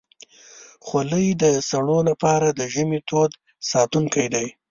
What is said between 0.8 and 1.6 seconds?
خولۍ د